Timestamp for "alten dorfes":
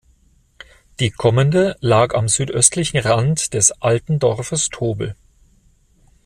3.83-4.69